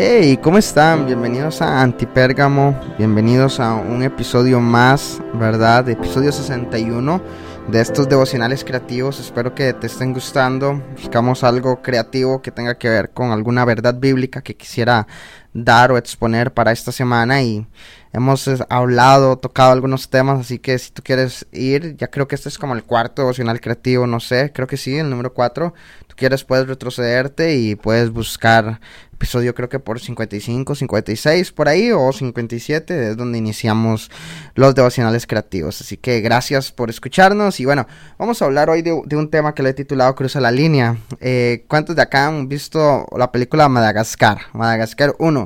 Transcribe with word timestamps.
Hey, 0.00 0.38
¿cómo 0.40 0.58
están? 0.58 1.06
Bienvenidos 1.06 1.60
a 1.60 1.82
Antipérgamo, 1.82 2.78
bienvenidos 2.98 3.58
a 3.58 3.74
un 3.74 4.04
episodio 4.04 4.60
más, 4.60 5.20
¿verdad? 5.34 5.88
Episodio 5.88 6.30
61 6.30 7.20
de 7.66 7.80
estos 7.80 8.08
devocionales 8.08 8.62
creativos. 8.62 9.18
Espero 9.18 9.56
que 9.56 9.72
te 9.72 9.88
estén 9.88 10.12
gustando. 10.12 10.80
Buscamos 10.92 11.42
algo 11.42 11.82
creativo 11.82 12.40
que 12.40 12.52
tenga 12.52 12.78
que 12.78 12.88
ver 12.88 13.10
con 13.10 13.32
alguna 13.32 13.64
verdad 13.64 13.96
bíblica 13.98 14.40
que 14.40 14.56
quisiera 14.56 15.08
dar 15.54 15.90
o 15.92 15.98
exponer 15.98 16.52
para 16.52 16.72
esta 16.72 16.92
semana 16.92 17.42
y 17.42 17.66
hemos 18.12 18.46
eh, 18.48 18.58
hablado, 18.68 19.38
tocado 19.38 19.72
algunos 19.72 20.08
temas, 20.08 20.40
así 20.40 20.58
que 20.58 20.78
si 20.78 20.90
tú 20.90 21.02
quieres 21.02 21.46
ir, 21.52 21.96
ya 21.96 22.08
creo 22.08 22.28
que 22.28 22.34
este 22.34 22.48
es 22.48 22.58
como 22.58 22.74
el 22.74 22.84
cuarto 22.84 23.22
devocional 23.22 23.60
creativo, 23.60 24.06
no 24.06 24.20
sé, 24.20 24.52
creo 24.52 24.66
que 24.66 24.76
sí, 24.76 24.96
el 24.96 25.10
número 25.10 25.32
cuatro. 25.32 25.74
Tú 26.06 26.16
quieres, 26.16 26.44
puedes 26.44 26.66
retrocederte 26.66 27.56
y 27.56 27.76
puedes 27.76 28.10
buscar 28.10 28.80
episodio 29.18 29.52
creo 29.52 29.68
que 29.68 29.80
por 29.80 29.98
55, 29.98 30.76
56 30.76 31.50
por 31.50 31.68
ahí 31.68 31.90
o 31.90 32.12
57 32.12 33.10
es 33.10 33.16
donde 33.16 33.38
iniciamos 33.38 34.12
los 34.54 34.76
devocionales 34.76 35.26
creativos. 35.26 35.80
Así 35.80 35.96
que 35.96 36.20
gracias 36.20 36.70
por 36.70 36.88
escucharnos 36.88 37.58
y 37.58 37.64
bueno, 37.64 37.88
vamos 38.16 38.40
a 38.40 38.44
hablar 38.44 38.70
hoy 38.70 38.82
de, 38.82 38.92
un 38.92 39.28
tema 39.28 39.54
que 39.54 39.64
le 39.64 39.70
he 39.70 39.74
titulado 39.74 40.14
Cruza 40.14 40.40
la 40.40 40.52
línea. 40.52 40.98
Eh, 41.20 41.64
¿Cuántos 41.66 41.96
de 41.96 42.02
acá 42.02 42.28
han 42.28 42.48
visto 42.48 43.06
la 43.16 43.32
película 43.32 43.68
Madagascar? 43.68 44.38
Madagascar 44.52 45.16
1. 45.18 45.37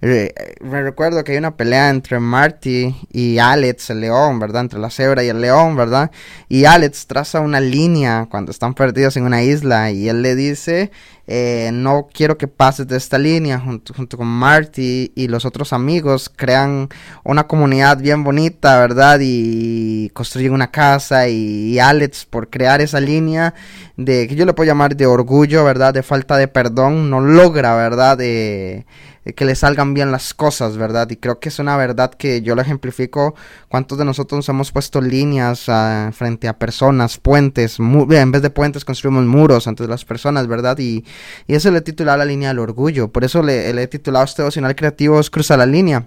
Eh, 0.00 0.32
me 0.60 0.82
recuerdo 0.82 1.22
que 1.24 1.32
hay 1.32 1.38
una 1.38 1.56
pelea 1.56 1.90
entre 1.90 2.18
Marty 2.20 2.94
y 3.10 3.38
Alex, 3.38 3.90
el 3.90 4.00
león, 4.00 4.38
¿verdad? 4.38 4.62
Entre 4.62 4.78
la 4.78 4.90
cebra 4.90 5.22
y 5.22 5.28
el 5.28 5.40
león, 5.40 5.76
¿verdad? 5.76 6.10
Y 6.48 6.64
Alex 6.64 7.06
traza 7.06 7.40
una 7.40 7.60
línea 7.60 8.26
cuando 8.30 8.50
están 8.50 8.74
perdidos 8.74 9.16
en 9.16 9.24
una 9.24 9.42
isla 9.42 9.90
y 9.90 10.08
él 10.08 10.22
le 10.22 10.34
dice 10.34 10.90
eh, 11.26 11.70
no 11.72 12.08
quiero 12.12 12.36
que 12.36 12.48
pases 12.48 12.86
de 12.86 12.98
esta 12.98 13.16
línea 13.16 13.58
junto, 13.58 13.94
con 14.18 14.26
Marty 14.26 15.10
y 15.14 15.28
los 15.28 15.46
otros 15.46 15.72
amigos 15.72 16.30
crean 16.34 16.90
una 17.22 17.46
comunidad 17.46 17.96
bien 17.96 18.22
bonita 18.24 18.78
verdad 18.78 19.20
y 19.22 20.10
construyen 20.10 20.52
una 20.52 20.70
casa 20.70 21.26
y, 21.28 21.78
Alex 21.78 22.26
por 22.26 22.50
crear 22.50 22.82
esa 22.82 23.00
línea 23.00 23.54
de 23.96 24.28
que 24.28 24.34
yo 24.34 24.44
le 24.44 24.52
puedo 24.52 24.68
llamar 24.68 24.96
de 24.96 25.06
orgullo 25.06 25.64
verdad 25.64 25.94
de 25.94 26.02
falta 26.02 26.36
de 26.36 26.46
perdón 26.46 27.08
no 27.08 27.20
logra 27.20 27.74
verdad 27.74 28.18
de 28.18 28.84
que 29.32 29.44
le 29.44 29.54
salgan 29.54 29.94
bien 29.94 30.12
las 30.12 30.34
cosas, 30.34 30.76
¿verdad? 30.76 31.08
Y 31.10 31.16
creo 31.16 31.40
que 31.40 31.48
es 31.48 31.58
una 31.58 31.76
verdad 31.76 32.12
que 32.12 32.42
yo 32.42 32.54
lo 32.54 32.62
ejemplifico. 32.62 33.34
¿Cuántos 33.68 33.96
de 33.98 34.04
nosotros 34.04 34.38
nos 34.38 34.48
hemos 34.50 34.72
puesto 34.72 35.00
líneas 35.00 35.64
ah, 35.68 36.10
frente 36.12 36.46
a 36.46 36.58
personas, 36.58 37.18
puentes? 37.18 37.78
en 37.78 38.32
vez 38.32 38.42
de 38.42 38.50
puentes 38.50 38.84
construimos 38.84 39.24
muros 39.24 39.66
ante 39.66 39.86
las 39.88 40.04
personas, 40.04 40.46
¿verdad? 40.46 40.78
Y, 40.78 41.04
y 41.46 41.54
eso 41.54 41.70
le 41.70 41.78
he 41.78 41.82
titulado 41.82 42.18
la 42.18 42.24
línea 42.24 42.48
del 42.48 42.58
orgullo. 42.58 43.08
Por 43.08 43.24
eso 43.24 43.42
le, 43.42 43.70
he 43.70 43.86
titulado 43.86 44.24
este 44.24 44.42
devocional 44.42 44.74
creativo 44.74 45.20
Cruza 45.30 45.56
la 45.56 45.66
línea. 45.66 46.06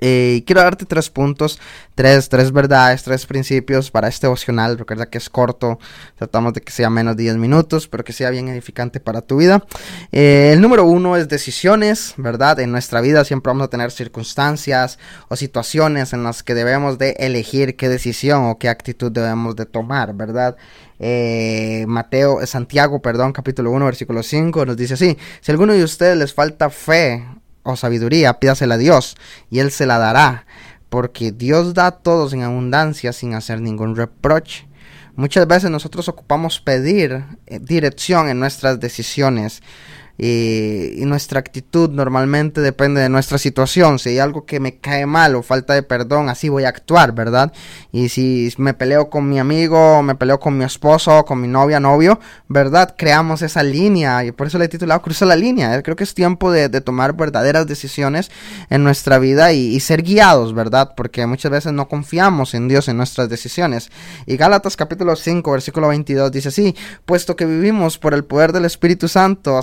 Eh, 0.00 0.42
quiero 0.46 0.62
darte 0.62 0.86
tres 0.86 1.10
puntos, 1.10 1.60
tres, 1.94 2.28
tres 2.28 2.52
verdades, 2.52 3.02
tres 3.02 3.26
principios 3.26 3.90
para 3.90 4.08
este 4.08 4.26
devocional. 4.26 4.78
Recuerda 4.78 5.06
que 5.06 5.18
es 5.18 5.28
corto, 5.28 5.78
tratamos 6.16 6.54
de 6.54 6.62
que 6.62 6.72
sea 6.72 6.90
menos 6.90 7.16
de 7.16 7.24
10 7.24 7.36
minutos, 7.36 7.88
pero 7.88 8.02
que 8.04 8.12
sea 8.12 8.30
bien 8.30 8.48
edificante 8.48 9.00
para 9.00 9.20
tu 9.20 9.36
vida. 9.36 9.64
Eh, 10.12 10.50
el 10.52 10.60
número 10.60 10.84
uno 10.84 11.16
es 11.16 11.28
decisiones, 11.28 12.14
¿verdad? 12.16 12.58
En 12.60 12.72
nuestra 12.72 13.00
vida 13.00 13.24
siempre 13.24 13.50
vamos 13.50 13.66
a 13.66 13.70
tener 13.70 13.90
circunstancias 13.90 14.98
o 15.28 15.36
situaciones 15.36 16.12
en 16.12 16.24
las 16.24 16.42
que 16.42 16.54
debemos 16.54 16.98
de 16.98 17.10
elegir 17.18 17.76
qué 17.76 17.88
decisión 17.88 18.44
o 18.44 18.58
qué 18.58 18.68
actitud 18.68 19.12
debemos 19.12 19.56
de 19.56 19.66
tomar, 19.66 20.14
¿verdad? 20.14 20.56
Eh, 20.98 21.84
Mateo, 21.88 22.44
Santiago, 22.46 23.00
perdón, 23.00 23.32
capítulo 23.32 23.70
1, 23.70 23.86
versículo 23.86 24.22
5, 24.22 24.66
nos 24.66 24.76
dice 24.76 24.94
así, 24.94 25.16
si 25.40 25.50
alguno 25.50 25.72
de 25.72 25.82
ustedes 25.82 26.16
les 26.16 26.34
falta 26.34 26.68
fe 26.68 27.26
o 27.62 27.76
sabiduría, 27.76 28.38
pídasela 28.38 28.74
a 28.74 28.78
Dios 28.78 29.16
y 29.50 29.58
Él 29.58 29.70
se 29.70 29.86
la 29.86 29.98
dará, 29.98 30.46
porque 30.88 31.32
Dios 31.32 31.74
da 31.74 31.86
a 31.86 31.90
todos 31.92 32.32
en 32.32 32.42
abundancia 32.42 33.12
sin 33.12 33.34
hacer 33.34 33.60
ningún 33.60 33.96
reproche. 33.96 34.68
Muchas 35.16 35.46
veces 35.46 35.70
nosotros 35.70 36.08
ocupamos 36.08 36.60
pedir 36.60 37.24
eh, 37.46 37.58
dirección 37.60 38.28
en 38.28 38.40
nuestras 38.40 38.80
decisiones 38.80 39.62
y, 40.22 41.04
nuestra 41.06 41.40
actitud 41.40 41.90
normalmente 41.90 42.60
depende 42.60 43.00
de 43.00 43.08
nuestra 43.08 43.38
situación. 43.38 43.98
Si 43.98 44.10
hay 44.10 44.18
algo 44.18 44.44
que 44.44 44.60
me 44.60 44.76
cae 44.76 45.06
mal 45.06 45.34
o 45.34 45.42
falta 45.42 45.72
de 45.72 45.82
perdón, 45.82 46.28
así 46.28 46.48
voy 46.50 46.64
a 46.64 46.68
actuar, 46.68 47.12
¿verdad? 47.12 47.52
Y 47.90 48.10
si 48.10 48.52
me 48.58 48.74
peleo 48.74 49.08
con 49.08 49.28
mi 49.28 49.38
amigo, 49.38 50.02
me 50.02 50.14
peleo 50.14 50.38
con 50.38 50.58
mi 50.58 50.64
esposo, 50.64 51.24
con 51.24 51.40
mi 51.40 51.48
novia, 51.48 51.80
novio, 51.80 52.20
¿verdad? 52.48 52.94
Creamos 52.98 53.40
esa 53.40 53.62
línea 53.62 54.22
y 54.24 54.32
por 54.32 54.46
eso 54.46 54.58
le 54.58 54.66
he 54.66 54.68
titulado 54.68 55.00
Cruza 55.00 55.24
la 55.24 55.36
línea. 55.36 55.82
Creo 55.82 55.96
que 55.96 56.04
es 56.04 56.12
tiempo 56.14 56.52
de, 56.52 56.68
tomar 56.80 57.14
verdaderas 57.14 57.66
decisiones 57.66 58.30
en 58.68 58.84
nuestra 58.84 59.18
vida 59.18 59.52
y, 59.52 59.80
ser 59.80 60.02
guiados, 60.02 60.54
¿verdad? 60.54 60.92
Porque 60.96 61.26
muchas 61.26 61.50
veces 61.50 61.72
no 61.72 61.88
confiamos 61.88 62.52
en 62.52 62.68
Dios 62.68 62.88
en 62.88 62.98
nuestras 62.98 63.30
decisiones. 63.30 63.90
Y 64.26 64.36
Gálatas 64.36 64.76
capítulo 64.76 65.16
5, 65.16 65.50
versículo 65.50 65.88
22 65.88 66.30
dice 66.30 66.48
así, 66.48 66.76
puesto 67.06 67.36
que 67.36 67.46
vivimos 67.46 67.98
por 67.98 68.12
el 68.12 68.24
poder 68.24 68.52
del 68.52 68.66
Espíritu 68.66 69.08
Santo, 69.08 69.56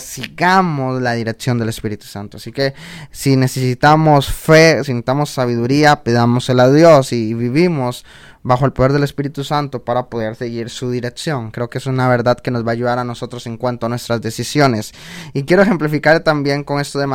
la 0.99 1.13
dirección 1.13 1.59
del 1.59 1.69
Espíritu 1.69 2.05
Santo. 2.05 2.37
Así 2.37 2.51
que 2.51 2.73
si 3.11 3.35
necesitamos 3.35 4.27
fe, 4.31 4.83
si 4.83 4.93
necesitamos 4.93 5.29
sabiduría, 5.29 6.03
pidámosela 6.03 6.63
a 6.63 6.71
Dios 6.71 7.13
y 7.13 7.33
vivimos 7.33 8.05
bajo 8.43 8.65
el 8.65 8.71
poder 8.71 8.93
del 8.93 9.03
Espíritu 9.03 9.43
Santo 9.43 9.83
para 9.83 10.07
poder 10.09 10.35
seguir 10.35 10.69
su 10.69 10.89
dirección. 10.89 11.51
Creo 11.51 11.69
que 11.69 11.79
es 11.79 11.85
una 11.85 12.07
verdad 12.07 12.39
que 12.39 12.49
nos 12.49 12.65
va 12.65 12.71
a 12.71 12.73
ayudar 12.73 12.97
a 12.97 13.03
nosotros 13.03 13.45
en 13.45 13.57
cuanto 13.57 13.85
a 13.85 13.89
nuestras 13.89 14.21
decisiones. 14.21 14.93
Y 15.33 15.43
quiero 15.43 15.63
ejemplificar 15.63 16.21
también 16.21 16.63
con 16.63 16.79
esto 16.79 16.97
de, 16.99 17.07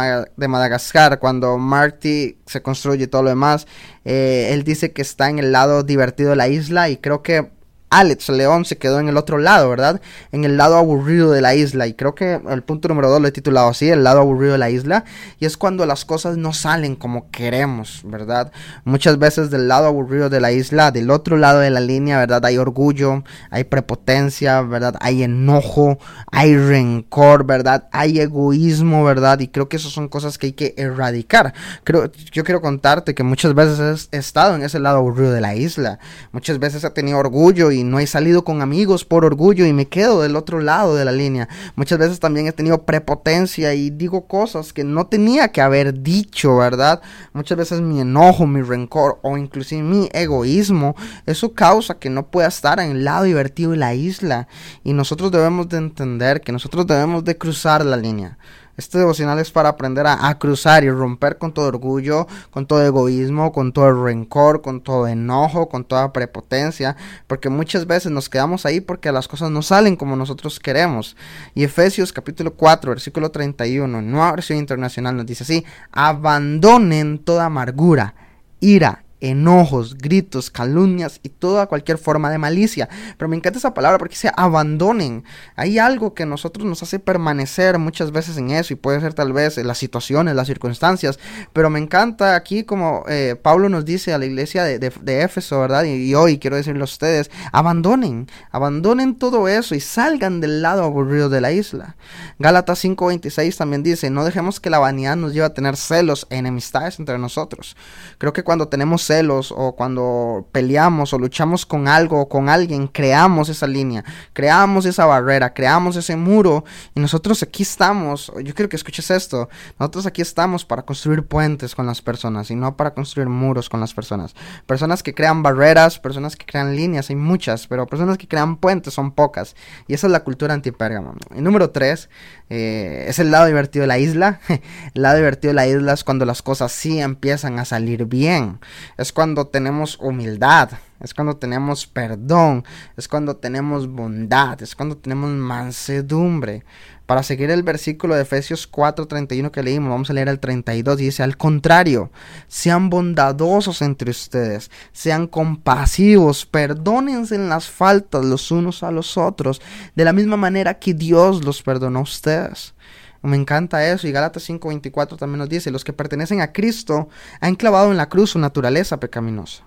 Madagascar, 0.49 1.19
cuando 1.19 1.57
Marty 1.57 2.37
se 2.47 2.61
construye 2.61 3.05
y 3.05 3.07
todo 3.07 3.23
lo 3.23 3.31
demás, 3.31 3.67
eh, 4.05 4.51
él 4.51 4.63
dice 4.63 4.93
que 4.93 5.01
está 5.01 5.31
en 5.31 5.39
el 5.39 5.53
lado 5.53 5.83
divertido 5.83 6.31
de 6.31 6.37
la 6.37 6.49
isla 6.49 6.91
y 6.91 6.99
creo 6.99 7.23
que 7.23 7.51
Alex 7.93 8.31
León 8.31 8.65
se 8.65 8.79
quedó 8.79 9.01
en 9.01 9.11
el 9.11 9.19
otro 9.19 9.37
lado, 9.37 9.69
¿verdad? 9.69 10.01
En 10.33 10.45
el 10.45 10.57
lado 10.57 10.79
aburrido 10.79 11.31
de 11.31 11.43
la 11.43 11.55
isla. 11.55 11.87
Y 11.87 11.93
creo 11.93 12.15
que 12.15 12.41
el 12.49 12.63
punto 12.63 12.89
número 12.89 13.11
dos 13.11 13.21
lo 13.21 13.29
he 13.29 13.33
titulado 13.33 13.69
así, 13.69 13.91
el 13.91 14.03
lado 14.03 14.21
aburrido 14.21 14.53
de 14.53 14.59
la 14.59 14.71
isla. 14.71 15.05
Y 15.39 15.45
es 15.45 15.59
cuando 15.59 15.85
las 15.85 16.07
cosas 16.07 16.39
no 16.39 16.55
salen 16.55 16.97
como 16.97 17.31
queremos, 17.31 18.01
¿verdad? 18.05 18.51
Muchas 18.85 19.19
veces 19.19 19.51
del 19.51 19.69
lado 19.69 19.89
aburrido 19.89 20.31
de 20.31 20.41
la 20.41 20.53
isla, 20.53 20.91
del 20.91 21.11
otro 21.11 21.37
lado 21.37 21.59
de 21.59 21.69
la 21.69 21.81
línea, 21.81 22.19
¿verdad? 22.19 22.43
Hay 22.47 22.57
orgullo, 22.57 23.25
hay 23.51 23.65
prepotencia, 23.65 24.63
¿verdad? 24.63 24.95
Hay 25.01 25.23
enojo, 25.23 25.99
hay 26.31 26.57
rencor, 26.57 27.45
¿verdad? 27.45 27.91
Hay 27.93 28.21
egoísmo, 28.21 29.05
¿verdad? 29.05 29.39
Y 29.41 29.49
creo 29.49 29.69
que 29.69 29.77
esas 29.77 29.93
son 29.93 30.09
cosas 30.09 30.39
que 30.39 30.47
hay 30.47 30.53
que 30.55 30.75
erradicar. 30.79 31.53
Creo, 31.85 32.11
yo 32.33 32.43
quiero 32.43 32.63
contarte 32.63 33.15
que 33.15 33.23
muchas 33.23 33.53
veces 33.53 34.09
he 34.13 34.17
estado 34.17 34.55
en 34.55 34.63
ese 34.63 34.79
lado 34.79 34.97
aburrido 34.97 35.33
de 35.33 35.43
la 35.43 35.55
isla. 35.55 35.99
Muchas 36.33 36.59
veces 36.59 36.83
he 36.85 36.91
tenido 36.91 37.19
orgullo 37.19 37.71
y 37.71 37.82
no 37.85 37.99
he 37.99 38.07
salido 38.07 38.45
con 38.45 38.63
amigos 38.63 39.05
por 39.05 39.25
orgullo 39.25 39.67
y 39.67 39.73
me 39.73 39.89
quedo 39.89 40.23
del 40.23 40.37
otro 40.37 40.61
lado 40.61 40.95
de 40.97 41.05
la 41.05 41.13
línea. 41.13 41.49
Muchas 41.77 41.99
veces 41.99 42.21
también 42.21 42.47
he 42.47 42.53
tenido 42.53 42.83
prepotencia 42.85 43.75
y 43.75 43.91
digo 43.91 44.27
cosas 44.27 44.73
que 44.73 44.85
no 44.85 45.07
tenía 45.07 45.49
que 45.49 45.61
haber 45.61 46.03
dicho, 46.03 46.57
¿verdad? 46.57 47.03
Muchas 47.33 47.59
veces 47.59 47.81
mi 47.81 48.01
enojo, 48.01 48.47
mi 48.47 48.63
rencor 48.63 49.19
o 49.23 49.37
inclusive 49.37 49.83
mi 49.83 50.09
egoísmo, 50.13 50.95
eso 51.27 51.53
causa 51.53 51.99
que 51.99 52.11
no 52.11 52.27
pueda 52.27 52.49
estar 52.49 52.81
en 52.81 52.93
el 52.93 53.05
lado 53.05 53.25
divertido 53.25 53.73
de 53.73 53.77
la 53.77 53.95
isla. 53.95 54.49
Y 54.85 54.93
nosotros 54.93 55.31
debemos 55.31 55.69
de 55.69 55.79
entender 55.79 56.41
que 56.41 56.53
nosotros 56.53 56.87
debemos 56.87 57.25
de 57.25 57.37
cruzar 57.37 57.85
la 57.85 57.97
línea. 57.97 58.39
Este 58.77 58.99
devocional 58.99 59.39
es 59.39 59.51
para 59.51 59.69
aprender 59.69 60.07
a, 60.07 60.39
cruzar 60.39 60.83
y 60.83 60.91
romper 60.91 61.37
con 61.37 61.53
todo 61.53 61.67
orgullo, 61.67 62.27
con 62.51 62.67
todo 62.67 62.83
egoísmo, 62.83 63.53
con 63.53 63.73
todo 63.73 64.05
rencor, 64.05 64.63
con 64.63 64.81
todo 64.81 65.07
enojo, 65.07 65.69
con 65.69 65.85
toda 65.85 66.13
prepotencia, 66.15 66.97
porque 67.27 67.51
muchas 67.51 67.87
veces 67.87 68.11
nos 68.11 68.31
quedamos 68.31 68.65
ahí 68.65 68.81
porque 68.81 69.13
las 69.13 69.29
cosas 69.29 69.51
no 69.51 69.61
salen 69.61 69.97
como 69.97 70.17
nosotros 70.17 70.59
queremos. 70.59 71.17
Y 71.55 71.65
Efesios 71.65 72.15
capítulo 72.15 72.55
4, 72.55 72.93
versículo 72.93 73.31
31, 73.31 74.01
nueva 74.01 74.33
versión 74.33 74.59
internacional 74.59 75.17
nos 75.19 75.27
dice 75.27 75.45
así, 75.45 75.67
abandonen 75.91 77.19
toda 77.19 77.45
amargura, 77.45 78.15
ira, 78.61 79.02
enojos, 79.23 79.97
gritos, 79.97 80.51
calumnias 80.51 81.21
y 81.23 81.29
toda 81.29 81.67
cualquier 81.67 81.97
forma 81.97 82.31
de 82.31 82.39
malicia. 82.39 82.89
Pero 83.17 83.29
me 83.29 83.37
encanta 83.37 83.59
esa 83.59 83.73
palabra 83.73 83.99
porque 83.99 84.15
dice 84.15 84.33
abandonen. 84.37 85.25
Hay 85.55 85.79
algo 85.79 86.13
que 86.13 86.27
nosotros 86.27 86.67
nos 86.67 86.83
hace 86.83 86.99
permanecer 86.99 87.79
muchas 87.79 88.11
veces 88.11 88.37
en 88.37 88.51
eso 88.51 88.73
y 88.73 88.77
puede 88.77 89.01
ser 89.01 89.15
tal 89.15 89.33
vez 89.33 89.57
las 89.59 89.79
situaciones, 89.79 90.35
las 90.35 90.49
circunstancias. 90.49 91.21
Pero 91.53 91.71
me 91.71 91.79
encanta 91.79 92.35
aquí 92.35 92.65
como 92.65 93.05
eh, 93.09 93.37
Pablo 93.41 93.69
nos 93.69 93.85
dice 93.85 94.13
a 94.13 94.19
la 94.19 94.27
iglesia 94.27 94.65
de, 94.65 94.79
de, 94.79 95.23
Éfeso, 95.23 95.61
¿verdad? 95.61 95.85
Y, 95.85 96.15
hoy 96.15 96.39
quiero 96.39 96.57
decirle 96.57 96.81
a 96.81 96.85
ustedes, 96.85 97.31
abandonen, 97.53 98.27
abandonen 98.51 99.15
todo 99.15 99.47
eso 99.47 99.75
y 99.77 99.81
salgan 99.81 100.41
del 100.41 100.63
lado 100.63 100.83
aburrido 100.83 101.29
de 101.29 101.41
la 101.41 101.53
isla. 101.53 101.97
Gálatas 102.41 102.85
5:26 102.85 103.57
también 103.57 103.85
dice, 103.85 104.11
no 104.11 104.25
dejemos 104.25 104.59
que 104.59 104.71
la 104.71 104.81
vanidad 104.81 105.17
nos 105.17 105.33
lleve 105.33 105.47
a 105.47 105.55
tener 105.55 105.77
celos 105.77 106.27
e 106.31 106.37
enemistades 106.37 106.99
entre 106.99 107.19
nosotros. 107.19 107.77
Creo 108.19 108.33
que 108.33 108.43
cuando 108.43 108.67
tenemos 108.69 109.03
celos 109.13 109.53
o 109.55 109.73
cuando 109.73 110.49
peleamos 110.53 111.13
o 111.13 111.19
luchamos 111.19 111.67
con 111.67 111.87
algo 111.87 112.21
o 112.23 112.29
con 112.29 112.49
alguien, 112.49 112.87
creamos 112.87 113.51
esa 113.51 113.67
línea, 113.67 114.05
creamos 114.33 114.87
esa 114.87 115.05
barrera, 115.05 115.53
creamos 115.53 115.97
ese 115.97 116.17
muro 116.17 116.65
y 116.95 117.01
nosotros 117.01 117.43
aquí 117.43 117.63
estamos, 117.63 118.33
yo 118.43 118.55
quiero 118.55 118.71
que 118.71 118.77
escuches 118.77 119.11
esto, 119.11 119.51
nosotros 119.79 120.07
aquí 120.07 120.23
estamos 120.23 120.65
para 120.65 120.83
construir 120.83 121.25
puentes 121.25 121.75
con 121.75 121.87
las 121.87 122.01
personas 122.01 122.51
y 122.51 122.55
no 122.55 122.75
para 122.77 122.95
construir 122.95 123.29
muros 123.29 123.69
con 123.69 123.81
las 123.81 123.93
personas. 123.93 124.35
Personas 124.67 125.03
que 125.03 125.13
crean 125.15 125.43
barreras, 125.43 125.99
personas 125.99 126.35
que 126.35 126.47
crean 126.47 126.75
líneas, 126.75 127.11
hay 127.11 127.17
muchas, 127.17 127.67
pero 127.67 127.87
personas 127.87 128.17
que 128.17 128.29
crean 128.29 128.57
puentes 128.57 128.95
son 128.95 129.13
pocas 129.13 129.55
y 129.89 129.95
esa 129.95 130.07
es 130.07 130.13
la 130.13 130.25
cultura 130.25 130.55
antipérgamo. 130.55 131.15
Y 131.37 131.43
número 131.43 131.71
tres, 131.71 132.09
eh, 132.49 133.07
es 133.09 133.19
el 133.19 133.31
lado 133.31 133.47
divertido 133.47 133.83
de 133.83 133.89
la 133.89 133.99
isla. 133.99 134.41
el 134.95 135.03
lado 135.03 135.17
divertido 135.17 135.51
de 135.51 135.55
la 135.55 135.67
isla 135.67 135.93
es 135.93 136.03
cuando 136.03 136.25
las 136.25 136.41
cosas 136.41 136.73
sí 136.73 136.99
empiezan 136.99 137.59
a 137.59 137.65
salir 137.65 138.07
bien 138.07 138.59
es 139.03 139.13
cuando 139.13 139.47
tenemos 139.47 139.99
humildad, 140.01 140.71
es 141.01 141.13
cuando 141.13 141.37
tenemos 141.37 141.87
perdón, 141.87 142.65
es 142.97 143.09
cuando 143.09 143.37
tenemos 143.37 143.89
bondad, 143.89 144.63
es 144.63 144.75
cuando 144.75 144.97
tenemos 144.97 145.31
mansedumbre. 145.31 146.65
Para 147.07 147.25
seguir 147.25 147.51
el 147.51 147.63
versículo 147.63 148.15
de 148.15 148.23
Efesios 148.23 148.67
4:31 148.71 149.51
que 149.51 149.63
leímos, 149.63 149.91
vamos 149.91 150.09
a 150.09 150.13
leer 150.13 150.29
el 150.29 150.39
32 150.39 151.01
y 151.01 151.05
dice, 151.07 151.23
al 151.23 151.37
contrario, 151.37 152.11
sean 152.47 152.89
bondadosos 152.89 153.83
entre 153.83 154.11
ustedes, 154.13 154.71
sean 154.93 155.27
compasivos, 155.27 156.47
perdónense 156.47 157.35
en 157.35 157.49
las 157.49 157.69
faltas 157.69 158.25
los 158.25 158.51
unos 158.51 158.83
a 158.83 158.93
los 158.93 159.19
otros, 159.19 159.61
de 159.95 160.05
la 160.05 160.13
misma 160.13 160.37
manera 160.37 160.79
que 160.79 160.95
Dios 160.95 161.45
los 161.45 161.63
perdonó 161.63 161.99
a 161.99 162.03
ustedes. 162.03 162.75
Me 163.23 163.37
encanta 163.37 163.87
eso. 163.89 164.07
Y 164.07 164.13
Gálatas 164.13 164.49
5:24 164.49 165.17
también 165.17 165.39
nos 165.39 165.49
dice, 165.49 165.71
los 165.71 165.85
que 165.85 165.93
pertenecen 165.93 166.41
a 166.41 166.53
Cristo 166.53 167.09
han 167.41 167.55
clavado 167.55 167.91
en 167.91 167.97
la 167.97 168.09
cruz 168.09 168.31
su 168.31 168.39
naturaleza 168.39 168.99
pecaminosa. 168.99 169.65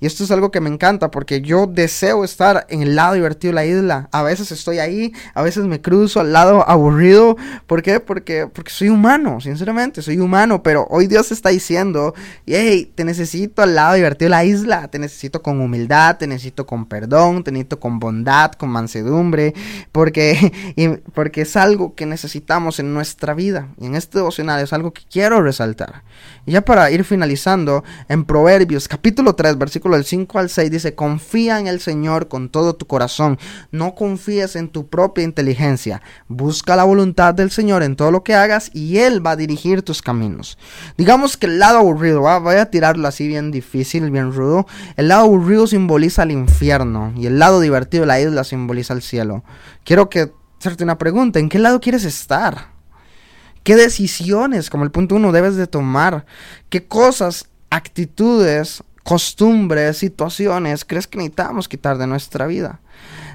Y 0.00 0.06
esto 0.06 0.24
es 0.24 0.30
algo 0.30 0.50
que 0.50 0.60
me 0.60 0.68
encanta 0.68 1.10
porque 1.10 1.40
yo 1.40 1.66
deseo 1.66 2.24
estar 2.24 2.66
en 2.68 2.82
el 2.82 2.96
lado 2.96 3.14
divertido 3.14 3.52
de 3.52 3.54
la 3.54 3.66
isla. 3.66 4.08
A 4.12 4.22
veces 4.22 4.52
estoy 4.52 4.78
ahí, 4.78 5.12
a 5.34 5.42
veces 5.42 5.64
me 5.64 5.80
cruzo 5.80 6.20
al 6.20 6.32
lado 6.32 6.68
aburrido. 6.68 7.36
¿Por 7.66 7.82
qué? 7.82 8.00
Porque, 8.00 8.46
porque 8.46 8.70
soy 8.70 8.90
humano, 8.90 9.40
sinceramente, 9.40 10.02
soy 10.02 10.18
humano. 10.18 10.62
Pero 10.62 10.86
hoy 10.90 11.06
Dios 11.06 11.32
está 11.32 11.48
diciendo, 11.48 12.14
hey, 12.46 12.92
te 12.94 13.04
necesito 13.04 13.62
al 13.62 13.74
lado 13.74 13.94
divertido 13.94 14.26
de 14.26 14.30
la 14.30 14.44
isla. 14.44 14.88
Te 14.88 14.98
necesito 14.98 15.42
con 15.42 15.60
humildad, 15.60 16.18
te 16.18 16.26
necesito 16.26 16.66
con 16.66 16.86
perdón, 16.86 17.42
te 17.42 17.52
necesito 17.52 17.80
con 17.80 17.98
bondad, 17.98 18.52
con 18.52 18.68
mansedumbre. 18.68 19.54
Porque, 19.92 20.52
porque 21.14 21.42
es 21.42 21.56
algo 21.56 21.94
que 21.94 22.04
necesitamos 22.04 22.80
en 22.80 22.92
nuestra 22.92 23.32
vida. 23.32 23.68
Y 23.80 23.86
en 23.86 23.94
este 23.94 24.18
devocional 24.18 24.62
es 24.62 24.74
algo 24.74 24.92
que 24.92 25.02
quiero 25.10 25.42
resaltar. 25.42 26.02
Y 26.44 26.52
ya 26.52 26.60
para 26.60 26.90
ir 26.90 27.04
finalizando, 27.04 27.82
en 28.08 28.24
Proverbios 28.24 28.88
capítulo 28.88 29.34
3, 29.34 29.58
versículo 29.58 29.85
del 29.94 30.04
5 30.04 30.38
al 30.38 30.50
6 30.50 30.70
dice, 30.70 30.94
confía 30.94 31.60
en 31.60 31.68
el 31.68 31.80
Señor 31.80 32.26
con 32.26 32.48
todo 32.48 32.74
tu 32.74 32.86
corazón, 32.86 33.38
no 33.70 33.94
confíes 33.94 34.56
en 34.56 34.68
tu 34.68 34.88
propia 34.88 35.22
inteligencia, 35.22 36.02
busca 36.26 36.74
la 36.74 36.82
voluntad 36.82 37.34
del 37.34 37.50
Señor 37.50 37.84
en 37.84 37.94
todo 37.94 38.10
lo 38.10 38.24
que 38.24 38.34
hagas 38.34 38.70
y 38.74 38.98
Él 38.98 39.24
va 39.24 39.32
a 39.32 39.36
dirigir 39.36 39.82
tus 39.82 40.02
caminos. 40.02 40.58
Digamos 40.96 41.36
que 41.36 41.46
el 41.46 41.58
lado 41.58 41.78
aburrido, 41.78 42.22
voy 42.22 42.56
a 42.56 42.70
tirarlo 42.70 43.06
así 43.06 43.28
bien 43.28 43.50
difícil, 43.50 44.10
bien 44.10 44.32
rudo, 44.32 44.66
el 44.96 45.08
lado 45.08 45.22
aburrido 45.22 45.66
simboliza 45.66 46.24
el 46.24 46.32
infierno 46.32 47.12
y 47.16 47.26
el 47.26 47.38
lado 47.38 47.60
divertido 47.60 48.02
de 48.02 48.08
la 48.08 48.20
isla 48.20 48.42
simboliza 48.42 48.94
el 48.94 49.02
cielo. 49.02 49.44
Quiero 49.84 50.10
que 50.10 50.32
hacerte 50.58 50.84
una 50.84 50.98
pregunta, 50.98 51.38
¿en 51.38 51.48
qué 51.48 51.58
lado 51.58 51.80
quieres 51.80 52.04
estar? 52.04 52.74
¿Qué 53.62 53.74
decisiones, 53.74 54.70
como 54.70 54.84
el 54.84 54.92
punto 54.92 55.16
uno, 55.16 55.32
debes 55.32 55.56
de 55.56 55.66
tomar? 55.66 56.24
¿Qué 56.68 56.86
cosas, 56.86 57.48
actitudes 57.68 58.84
costumbres, 59.06 59.98
situaciones 59.98 60.84
crees 60.84 61.06
que 61.06 61.18
necesitamos 61.18 61.68
quitar 61.68 61.96
de 61.96 62.08
nuestra 62.08 62.46
vida. 62.48 62.80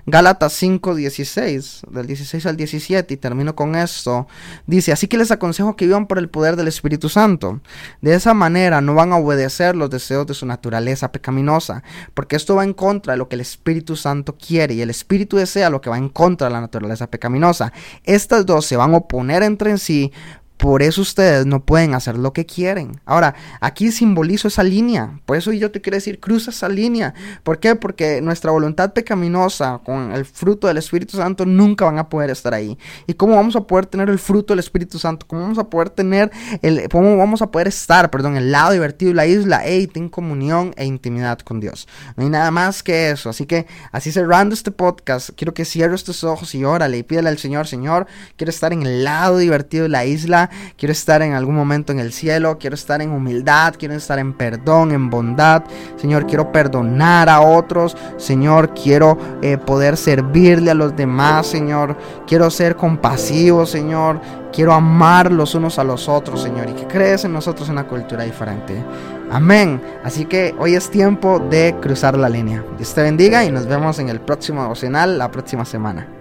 Gálatas 0.06 0.53
5, 0.53 0.95
16, 0.95 1.83
del 1.91 2.07
16 2.07 2.45
al 2.47 2.57
17, 2.57 3.13
y 3.13 3.18
termino 3.18 3.56
con 3.56 3.75
esto, 3.75 4.27
dice, 4.65 4.91
así 4.91 5.07
que 5.07 5.18
les 5.18 5.31
aconsejo 5.31 5.75
que 5.75 5.85
vivan 5.85 6.07
por 6.07 6.18
el 6.18 6.27
poder 6.27 6.56
del 6.56 6.68
Espíritu 6.68 7.07
Santo. 7.07 7.62
De 8.01 8.15
esa 8.15 8.33
manera 8.33 8.81
no 8.81 8.95
van 8.95 9.13
a 9.13 9.18
obedecer 9.18 9.75
los 9.75 9.89
deseos 9.89 10.25
de 10.27 10.33
su 10.33 10.45
naturaleza 10.45 11.12
pecaminosa, 11.12 11.83
porque 12.15 12.35
esto 12.35 12.56
va 12.56 12.63
en 12.63 12.74
contra 12.74 13.13
de 13.13 13.17
lo 13.17 13.29
que 13.29 13.35
el 13.35 13.41
Espíritu 13.41 13.95
Santo 13.95 14.35
quiere, 14.35 14.74
y 14.74 14.81
el 14.81 14.89
Espíritu 14.89 15.38
desea 15.38 15.69
lo 15.69 15.79
que 15.79 15.89
va 15.89 15.97
en 15.97 16.09
contra 16.09 16.47
de 16.47 16.53
la 16.53 16.62
naturaleza 16.62 17.07
pecaminosa. 17.07 17.71
Estas 18.03 18.45
dos 18.45 18.65
se 18.65 18.75
van 18.75 18.94
a 18.94 18.97
oponer 18.97 19.44
entre 19.44 19.77
sí, 19.77 20.12
por 20.61 20.83
eso 20.83 21.01
ustedes 21.01 21.47
no 21.47 21.65
pueden 21.65 21.95
hacer 21.95 22.19
lo 22.19 22.33
que 22.33 22.45
quieren. 22.45 23.01
Ahora, 23.05 23.33
aquí 23.61 23.91
simbolizo 23.91 24.47
esa 24.47 24.61
línea. 24.61 25.19
Por 25.25 25.35
eso 25.35 25.51
yo 25.51 25.71
te 25.71 25.81
quiero 25.81 25.95
decir, 25.95 26.19
cruza 26.19 26.51
esa 26.51 26.69
línea. 26.69 27.15
¿Por 27.41 27.59
qué? 27.59 27.73
Porque 27.75 28.21
nuestra 28.21 28.51
voluntad 28.51 28.93
pecaminosa 28.93 29.81
con 29.83 30.11
el 30.11 30.23
fruto 30.23 30.67
del 30.67 30.77
Espíritu 30.77 31.17
Santo 31.17 31.47
nunca 31.47 31.85
van 31.85 31.97
a 31.97 32.09
poder 32.09 32.29
estar 32.29 32.53
ahí. 32.53 32.77
¿Y 33.07 33.15
cómo 33.15 33.37
vamos 33.37 33.55
a 33.55 33.61
poder 33.61 33.87
tener 33.87 34.07
el 34.11 34.19
fruto 34.19 34.53
del 34.53 34.59
Espíritu 34.59 34.99
Santo? 34.99 35.25
¿Cómo 35.27 35.41
vamos 35.41 35.57
a 35.57 35.63
poder 35.63 35.89
tener 35.89 36.29
el, 36.61 36.87
cómo 36.89 37.17
vamos 37.17 37.41
a 37.41 37.49
poder 37.49 37.67
estar, 37.67 38.11
perdón, 38.11 38.37
el 38.37 38.51
lado 38.51 38.73
divertido 38.73 39.09
de 39.09 39.15
la 39.15 39.25
isla? 39.25 39.63
Hey, 39.65 39.87
ten 39.87 40.09
comunión 40.09 40.75
e 40.77 40.85
intimidad 40.85 41.39
con 41.39 41.59
Dios. 41.59 41.87
No 42.15 42.23
hay 42.23 42.29
nada 42.29 42.51
más 42.51 42.83
que 42.83 43.09
eso. 43.09 43.31
Así 43.31 43.47
que, 43.47 43.65
así 43.91 44.11
cerrando 44.11 44.53
este 44.53 44.69
podcast, 44.69 45.31
quiero 45.35 45.55
que 45.55 45.65
cierres 45.65 46.03
tus 46.03 46.23
ojos 46.23 46.53
y 46.53 46.63
órale 46.63 46.99
y 46.99 47.03
pídele 47.03 47.29
al 47.29 47.39
Señor, 47.39 47.65
Señor, 47.65 48.05
quiero 48.35 48.51
estar 48.51 48.73
en 48.73 48.83
el 48.83 49.03
lado 49.03 49.39
divertido 49.39 49.81
de 49.83 49.89
la 49.89 50.05
isla 50.05 50.50
quiero 50.77 50.92
estar 50.92 51.21
en 51.21 51.33
algún 51.33 51.56
momento 51.56 51.92
en 51.92 52.00
el 52.00 52.12
cielo, 52.12 52.57
quiero 52.59 52.75
estar 52.75 53.01
en 53.01 53.12
humildad, 53.12 53.75
quiero 53.77 53.94
estar 53.94 54.19
en 54.19 54.33
perdón, 54.33 54.92
en 54.92 55.09
bondad. 55.09 55.63
Señor, 55.98 56.25
quiero 56.25 56.51
perdonar 56.51 57.30
a 57.30 57.42
otros. 57.42 57.95
Señor, 58.18 58.74
quiero 58.74 59.18
eh, 59.42 59.57
poder 59.57 59.98
servirle 59.98 60.71
a 60.71 60.75
los 60.75 60.95
demás, 60.95 61.48
Señor. 61.48 61.98
Quiero 62.27 62.50
ser 62.50 62.75
compasivo, 62.75 63.65
Señor. 63.65 64.19
Quiero 64.51 64.74
amar 64.74 65.31
los 65.31 65.56
unos 65.56 65.80
a 65.80 65.83
los 65.83 66.09
otros, 66.09 66.42
Señor, 66.42 66.69
y 66.69 66.74
que 66.74 66.88
crees 66.88 67.24
en 67.24 67.33
nosotros 67.33 67.70
una 67.70 67.88
cultura 67.88 68.24
diferente. 68.24 68.84
Amén. 69.31 69.81
Así 70.03 70.25
que 70.25 70.53
hoy 70.60 70.75
es 70.75 70.89
tiempo 70.89 71.39
de 71.39 71.75
cruzar 71.81 72.17
la 72.17 72.27
línea. 72.27 72.63
Dios 72.77 72.93
te 72.93 73.01
bendiga 73.01 73.46
y 73.46 73.51
nos 73.51 73.65
vemos 73.65 73.98
en 74.00 74.10
el 74.10 74.20
próximo 74.20 74.62
devocional 74.62 75.17
la 75.17 75.31
próxima 75.31 75.63
semana. 75.63 76.20